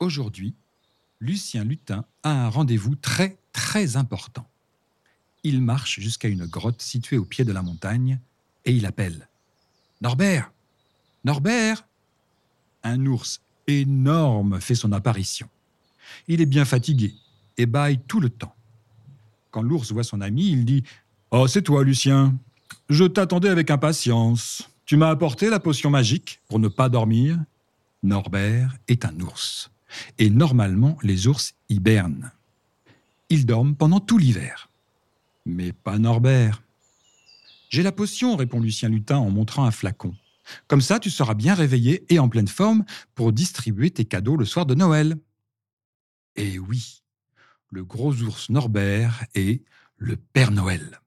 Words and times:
Aujourd'hui, 0.00 0.54
Lucien 1.20 1.62
Lutin 1.62 2.06
a 2.22 2.46
un 2.46 2.48
rendez-vous 2.48 2.94
très 2.94 3.36
très 3.52 3.98
important. 3.98 4.48
Il 5.44 5.60
marche 5.60 6.00
jusqu'à 6.00 6.28
une 6.28 6.46
grotte 6.46 6.80
située 6.80 7.18
au 7.18 7.26
pied 7.26 7.44
de 7.44 7.52
la 7.52 7.60
montagne 7.60 8.18
et 8.64 8.72
il 8.72 8.86
appelle. 8.86 9.28
Norbert 10.00 10.52
Norbert 11.24 11.86
Un 12.82 13.04
ours 13.04 13.42
énorme 13.66 14.58
fait 14.58 14.74
son 14.74 14.92
apparition. 14.92 15.50
Il 16.28 16.40
est 16.40 16.46
bien 16.46 16.64
fatigué 16.64 17.14
et 17.58 17.66
bâille 17.66 18.00
tout 18.08 18.20
le 18.20 18.30
temps. 18.30 18.54
Quand 19.50 19.60
l'ours 19.60 19.92
voit 19.92 20.02
son 20.02 20.22
ami, 20.22 20.50
il 20.50 20.64
dit 20.64 20.82
Oh, 21.30 21.46
c'est 21.46 21.62
toi, 21.62 21.84
Lucien. 21.84 22.34
Je 22.88 23.04
t'attendais 23.04 23.50
avec 23.50 23.70
impatience. 23.70 24.70
Tu 24.86 24.96
m'as 24.96 25.10
apporté 25.10 25.50
la 25.50 25.60
potion 25.60 25.90
magique 25.90 26.40
pour 26.48 26.58
ne 26.58 26.68
pas 26.68 26.88
dormir 26.88 27.38
Norbert 28.02 28.74
est 28.88 29.04
un 29.04 29.20
ours. 29.20 29.70
Et 30.18 30.30
normalement, 30.30 30.98
les 31.02 31.26
ours 31.26 31.54
hibernent. 31.68 32.32
Ils 33.28 33.46
dorment 33.46 33.76
pendant 33.76 34.00
tout 34.00 34.18
l'hiver. 34.18 34.68
Mais 35.46 35.72
pas 35.72 35.98
Norbert. 35.98 36.62
J'ai 37.68 37.82
la 37.82 37.92
potion, 37.92 38.36
répond 38.36 38.60
Lucien 38.60 38.88
Lutin 38.88 39.18
en 39.18 39.30
montrant 39.30 39.64
un 39.64 39.70
flacon. 39.70 40.14
Comme 40.66 40.80
ça, 40.80 40.98
tu 40.98 41.10
seras 41.10 41.34
bien 41.34 41.54
réveillé 41.54 42.04
et 42.12 42.18
en 42.18 42.28
pleine 42.28 42.48
forme 42.48 42.84
pour 43.14 43.32
distribuer 43.32 43.90
tes 43.90 44.04
cadeaux 44.04 44.36
le 44.36 44.44
soir 44.44 44.66
de 44.66 44.74
Noël. 44.74 45.16
Et 46.36 46.58
oui, 46.58 47.02
le 47.70 47.84
gros 47.84 48.12
ours 48.22 48.50
Norbert 48.50 49.24
est 49.34 49.62
le 49.96 50.16
Père 50.16 50.50
Noël. 50.50 51.00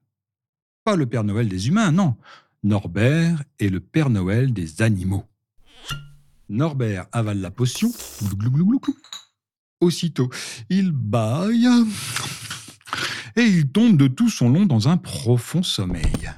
Pas 0.84 0.96
le 0.96 1.06
Père 1.06 1.24
Noël 1.24 1.48
des 1.48 1.68
humains, 1.68 1.92
non. 1.92 2.16
Norbert 2.62 3.42
est 3.58 3.68
le 3.68 3.80
Père 3.80 4.08
Noël 4.08 4.52
des 4.52 4.80
animaux. 4.80 5.24
Norbert 6.54 7.06
avale 7.10 7.40
la 7.40 7.50
potion. 7.50 7.90
Aussitôt, 9.80 10.30
il 10.70 10.92
bâille 10.92 11.68
et 13.36 13.42
il 13.42 13.68
tombe 13.70 13.96
de 13.96 14.06
tout 14.06 14.30
son 14.30 14.48
long 14.48 14.64
dans 14.64 14.88
un 14.88 14.96
profond 14.96 15.64
sommeil. 15.64 16.30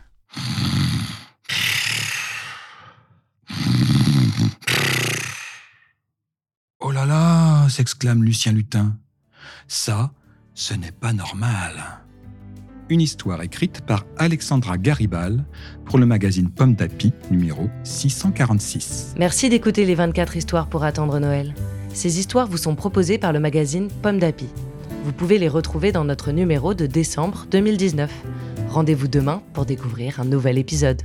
Oh 6.81 6.91
là 6.91 7.05
là 7.05 7.69
s'exclame 7.69 8.25
Lucien 8.25 8.53
Lutin. 8.53 8.97
Ça, 9.69 10.13
ce 10.55 10.73
n'est 10.73 10.93
pas 10.93 11.13
normal. 11.13 12.06
Une 12.89 13.01
histoire 13.01 13.43
écrite 13.43 13.81
par 13.81 14.07
Alexandra 14.17 14.79
Garibal 14.79 15.45
pour 15.87 15.99
le 15.99 16.07
magazine 16.07 16.49
Pomme 16.49 16.77
d'Api 16.77 17.13
numéro 17.33 17.69
646. 17.83 19.15
Merci 19.19 19.49
d'écouter 19.49 19.85
les 19.85 19.97
24 19.97 20.37
histoires 20.37 20.69
pour 20.69 20.85
attendre 20.85 21.19
Noël. 21.19 21.53
Ces 21.93 22.21
histoires 22.21 22.47
vous 22.47 22.59
sont 22.59 22.77
proposées 22.77 23.19
par 23.19 23.33
le 23.33 23.41
magazine 23.41 23.89
Pomme 24.03 24.21
d'Api. 24.21 24.47
Vous 25.05 25.13
pouvez 25.13 25.39
les 25.39 25.49
retrouver 25.49 25.91
dans 25.91 26.05
notre 26.05 26.31
numéro 26.31 26.75
de 26.75 26.87
décembre 26.87 27.47
2019. 27.51 28.13
Rendez-vous 28.69 29.09
demain 29.09 29.43
pour 29.53 29.67
découvrir 29.67 30.21
un 30.21 30.25
nouvel 30.25 30.57
épisode. 30.57 31.03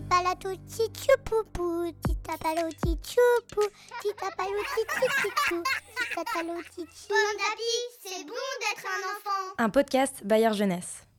Tipalato 0.00 0.48
tchoupoupou, 0.66 1.92
titapalo 2.06 2.70
tchoupoupou, 2.72 3.68
titapalo 4.00 4.62
tchoupoupou, 4.64 5.62
titapalo 6.08 6.62
tchoupoupou. 6.62 7.02
Pomme 7.08 7.36
d'api, 7.36 7.74
c'est 8.02 8.24
bon 8.24 8.48
d'être 8.60 8.86
un 8.86 9.02
enfant. 9.10 9.54
Un 9.58 9.68
podcast 9.68 10.24
Bayard 10.24 10.54
Jeunesse. 10.54 11.04